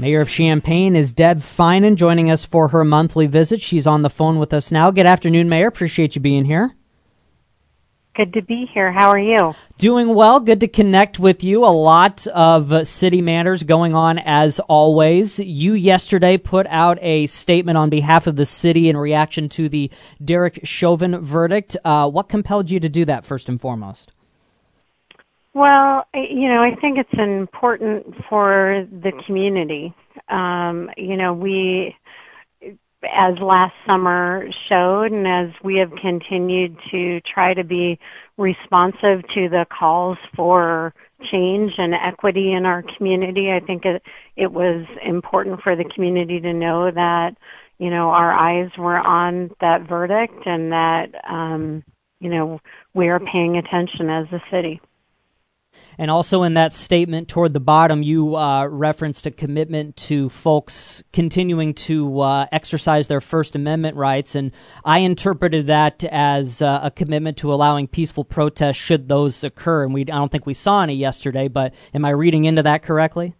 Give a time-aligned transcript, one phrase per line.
[0.00, 3.60] Mayor of Champaign is Deb Feinen joining us for her monthly visit.
[3.60, 4.92] She's on the phone with us now.
[4.92, 5.66] Good afternoon, Mayor.
[5.66, 6.76] Appreciate you being here.
[8.14, 8.92] Good to be here.
[8.92, 9.56] How are you?
[9.78, 10.38] Doing well.
[10.38, 11.64] Good to connect with you.
[11.64, 15.40] A lot of city matters going on as always.
[15.40, 19.90] You yesterday put out a statement on behalf of the city in reaction to the
[20.24, 21.76] Derek Chauvin verdict.
[21.84, 24.12] Uh, what compelled you to do that first and foremost?
[25.58, 29.92] Well, you know, I think it's important for the community.
[30.28, 31.96] Um, you know, we,
[33.02, 37.98] as last summer showed, and as we have continued to try to be
[38.36, 40.94] responsive to the calls for
[41.32, 44.00] change and equity in our community, I think it,
[44.36, 47.30] it was important for the community to know that,
[47.78, 51.82] you know, our eyes were on that verdict and that, um,
[52.20, 52.60] you know,
[52.94, 54.80] we are paying attention as a city.
[55.98, 61.02] And also in that statement toward the bottom, you uh, referenced a commitment to folks
[61.12, 64.36] continuing to uh, exercise their First Amendment rights.
[64.36, 64.52] And
[64.84, 69.84] I interpreted that as uh, a commitment to allowing peaceful protests should those occur.
[69.84, 72.82] And we, I don't think we saw any yesterday, but am I reading into that
[72.82, 73.34] correctly?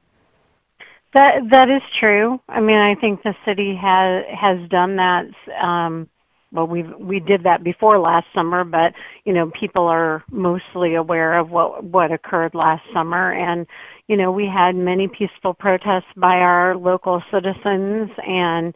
[1.15, 2.39] That that is true.
[2.48, 5.25] I mean, I think the city has has done that.
[5.59, 6.09] Um,
[6.52, 8.92] well we we did that before last summer but
[9.24, 13.32] you know people are mostly aware of what what occurred last summer.
[13.32, 13.66] And
[14.06, 18.74] you know we had many peaceful protests by our local citizens and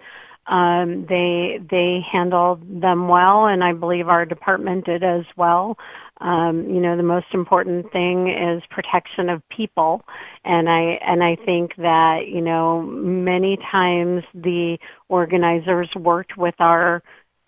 [0.48, 5.76] um they they handled them well and i believe our department did as well.
[6.20, 10.02] Um you know the most important thing is protection of people.
[10.44, 14.78] And i and i think that you know many times the
[15.08, 17.02] organizers worked with our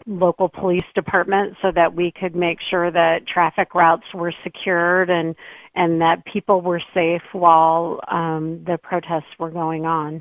[0.07, 5.35] local police department so that we could make sure that traffic routes were secured and
[5.75, 10.21] and that people were safe while um, the protests were going on.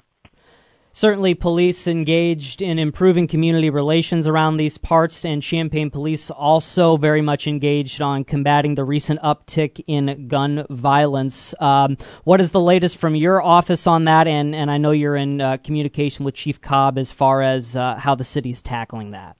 [0.96, 7.22] Certainly, police engaged in improving community relations around these parts, and Champaign police also very
[7.22, 11.56] much engaged on combating the recent uptick in gun violence.
[11.60, 14.28] Um, what is the latest from your office on that?
[14.28, 17.96] And, and I know you're in uh, communication with Chief Cobb as far as uh,
[17.96, 19.36] how the city is tackling that.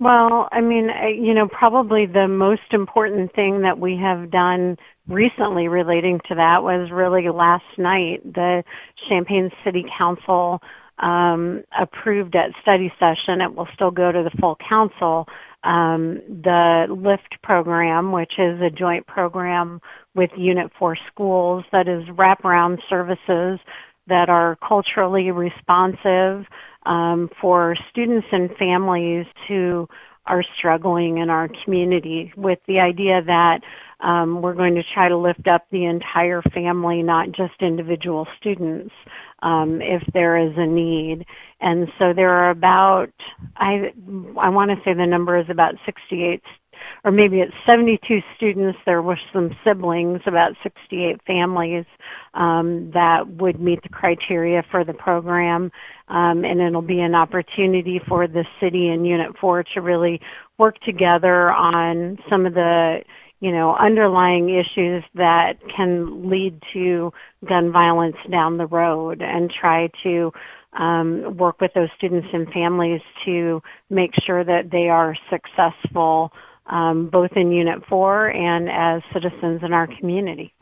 [0.00, 0.88] Well, I mean,
[1.22, 6.62] you know, probably the most important thing that we have done recently relating to that
[6.62, 8.22] was really last night.
[8.24, 8.64] The
[9.10, 10.62] Champaign City Council
[11.00, 13.42] um, approved at study session.
[13.42, 15.26] It will still go to the full council.
[15.64, 19.82] Um, the LIFT program, which is a joint program
[20.14, 23.60] with Unit 4 schools that is wraparound services
[24.10, 26.44] that are culturally responsive,
[26.86, 29.88] um, for students and families who
[30.26, 33.60] are struggling in our community with the idea that
[34.00, 38.94] um, we're going to try to lift up the entire family, not just individual students,
[39.42, 41.26] um, if there is a need.
[41.60, 43.10] And so there are about,
[43.56, 43.92] I,
[44.40, 46.42] I want to say the number is about 68
[47.04, 48.78] or maybe it's 72 students.
[48.86, 51.84] There were some siblings, about 68 families
[52.34, 55.70] um, that would meet the criteria for the program,
[56.08, 60.20] um, and it'll be an opportunity for the city and Unit 4 to really
[60.58, 63.00] work together on some of the
[63.40, 67.10] you know, underlying issues that can lead to
[67.48, 70.30] gun violence down the road and try to
[70.78, 76.30] um, work with those students and families to make sure that they are successful
[76.70, 80.54] um, both in Unit 4 and as citizens in our community.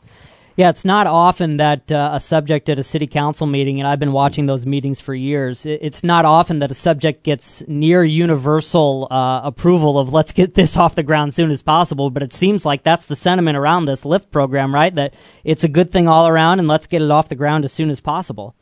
[0.59, 3.97] Yeah, it's not often that uh, a subject at a city council meeting, and I've
[3.97, 9.07] been watching those meetings for years, it's not often that a subject gets near universal
[9.09, 12.09] uh, approval of let's get this off the ground soon as possible.
[12.09, 14.93] But it seems like that's the sentiment around this LIFT program, right?
[14.93, 15.13] That
[15.45, 17.89] it's a good thing all around and let's get it off the ground as soon
[17.89, 18.53] as possible.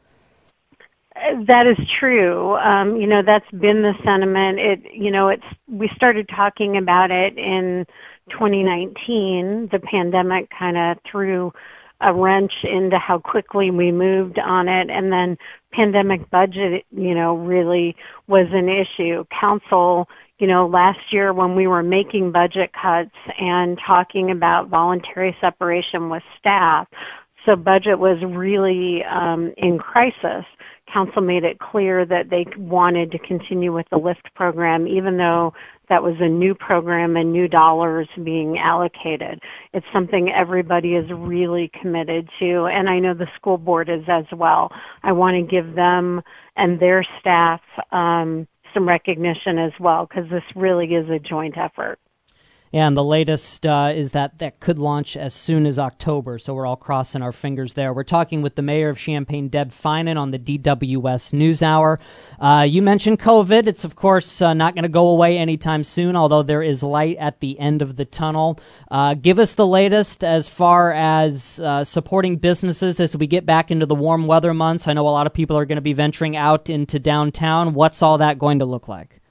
[1.46, 2.56] That is true.
[2.56, 4.60] Um, you know, that's been the sentiment.
[4.60, 7.86] It, you know, it's, we started talking about it in
[8.32, 9.70] 2019.
[9.72, 11.52] The pandemic kind of threw
[12.02, 14.90] a wrench into how quickly we moved on it.
[14.90, 15.38] And then
[15.74, 17.96] pandemic budget, you know, really
[18.28, 19.24] was an issue.
[19.40, 20.08] Council,
[20.40, 26.10] you know, last year when we were making budget cuts and talking about voluntary separation
[26.10, 26.88] with staff,
[27.48, 30.46] so budget was really um, in crisis
[30.92, 35.54] council made it clear that they wanted to continue with the LIFT program, even though
[35.90, 39.42] that was a new program and new dollars being allocated.
[39.74, 44.26] It's something everybody is really committed to, and I know the school board is as
[44.36, 44.72] well.
[45.04, 46.22] I want to give them
[46.56, 47.62] and their staff
[47.92, 52.00] um, some recognition as well, because this really is a joint effort.
[52.74, 56.66] And the latest uh, is that that could launch as soon as October, so we're
[56.66, 57.94] all crossing our fingers there.
[57.94, 62.00] We're talking with the mayor of Champaign, Deb Feinen, on the DWS News Hour.
[62.40, 63.68] Uh, you mentioned COVID.
[63.68, 67.18] It's, of course, uh, not going to go away anytime soon, although there is light
[67.18, 68.60] at the end of the tunnel.
[68.92, 73.72] Uh, give us the latest as far as uh, supporting businesses as we get back
[73.72, 74.88] into the warm weather months.
[74.88, 77.74] I know a lot of people are going to be venturing out into downtown.
[77.74, 79.22] What's all that going to look like?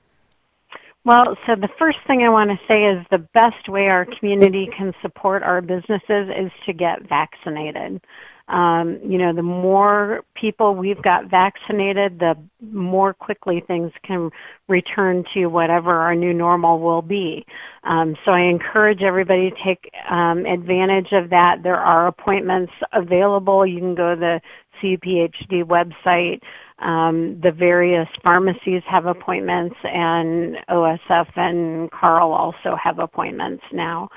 [1.06, 4.68] Well, so the first thing I want to say is the best way our community
[4.76, 6.02] can support our businesses
[6.36, 8.00] is to get vaccinated.
[8.48, 14.30] Um, you know, the more people we've got vaccinated, the more quickly things can
[14.66, 17.46] return to whatever our new normal will be.
[17.84, 21.58] Um, so I encourage everybody to take um, advantage of that.
[21.62, 23.64] There are appointments available.
[23.64, 24.40] You can go to the
[24.82, 26.40] CUPHD website.
[26.78, 34.08] Um, the various pharmacies have appointments, and OSF and Carle also have appointments now.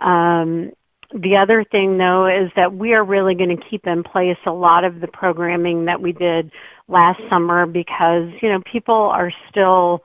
[0.00, 0.72] Um,
[1.12, 4.50] the other thing, though, is that we are really going to keep in place a
[4.52, 6.50] lot of the programming that we did
[6.88, 10.02] last summer because you know people are still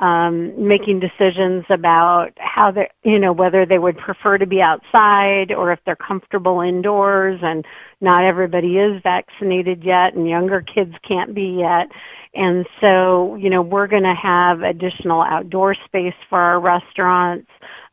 [0.00, 5.50] um, making decisions about how they, you know, whether they would prefer to be outside
[5.50, 7.40] or if they're comfortable indoors.
[7.42, 7.64] And
[8.00, 11.88] not everybody is vaccinated yet, and younger kids can't be yet.
[12.34, 17.48] And so, you know, we're going to have additional outdoor space for our restaurants.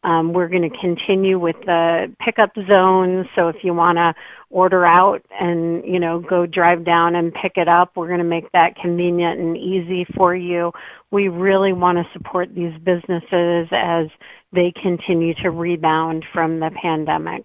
[0.06, 3.26] Um, we're going to continue with the pickup zones.
[3.36, 4.14] So if you want to
[4.52, 8.24] order out and, you know, go drive down and pick it up, we're going to
[8.24, 10.72] make that convenient and easy for you.
[11.10, 14.06] We really want to support these businesses as
[14.54, 17.44] they continue to rebound from the pandemic.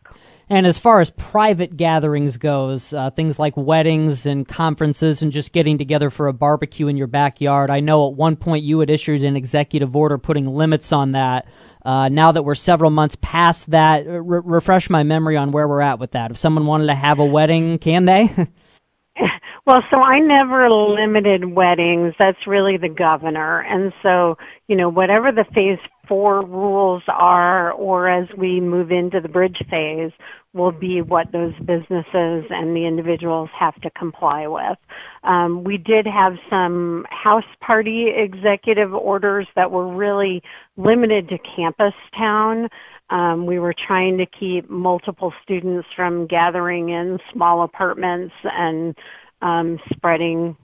[0.51, 5.53] And as far as private gatherings goes, uh, things like weddings and conferences and just
[5.53, 8.91] getting together for a barbecue in your backyard, I know at one point you had
[8.91, 11.47] issued an executive order putting limits on that.
[11.85, 15.81] Uh, now that we're several months past that, re- refresh my memory on where we're
[15.81, 16.31] at with that.
[16.31, 18.49] If someone wanted to have a wedding, can they?
[19.71, 22.15] well, so I never limited weddings.
[22.19, 23.61] That's really the governor.
[23.61, 24.37] And so,
[24.67, 25.79] you know, whatever the phase
[26.09, 30.11] four rules are, or as we move into the bridge phase,
[30.55, 34.77] will be what those businesses and the individuals have to comply with.
[35.23, 40.43] Um, we did have some house party executive orders that were really
[40.77, 42.69] limited to campus town.
[43.11, 48.97] Um, we were trying to keep multiple students from gathering in small apartments and
[49.43, 50.57] um, spreading,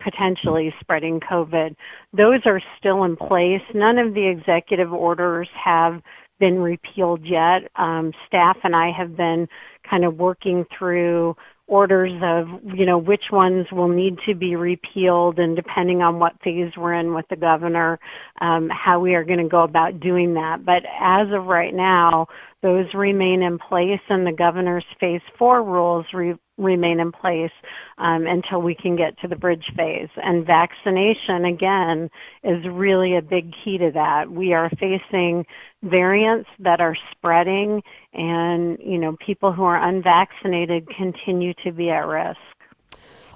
[0.00, 1.74] potentially spreading COVID.
[2.12, 3.62] Those are still in place.
[3.74, 6.02] None of the executive orders have
[6.38, 7.70] been repealed yet.
[7.76, 9.48] Um, staff and I have been
[9.88, 11.36] kind of working through
[11.66, 16.32] orders of, you know, which ones will need to be repealed and depending on what
[16.42, 17.98] phase we're in with the governor,
[18.40, 20.64] um, how we are going to go about doing that.
[20.64, 22.26] But as of right now,
[22.62, 27.52] those remain in place and the governor's phase four rules re- remain in place
[27.98, 30.08] um, until we can get to the bridge phase.
[30.16, 32.10] And vaccination, again,
[32.42, 34.30] is really a big key to that.
[34.30, 35.46] We are facing
[35.84, 37.80] variants that are spreading,
[38.12, 42.38] and you know, people who are unvaccinated continue to be at risk.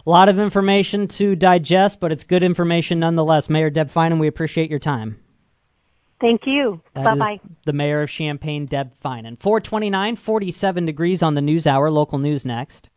[0.05, 3.49] A lot of information to digest, but it's good information nonetheless.
[3.49, 5.22] Mayor Deb Feinen, we appreciate your time.
[6.23, 6.81] Thank you.
[6.95, 7.41] Bye bye.
[7.67, 9.37] The mayor of Champaign, Deb Feinen.
[9.41, 11.91] 429, 47 degrees on the news hour.
[11.91, 12.89] Local news next.